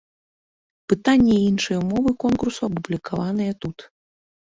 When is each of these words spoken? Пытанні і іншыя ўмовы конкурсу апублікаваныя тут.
Пытанні 0.93 1.35
і 1.35 1.43
іншыя 1.49 1.77
ўмовы 1.81 2.11
конкурсу 2.23 2.61
апублікаваныя 2.69 3.53
тут. 3.67 3.77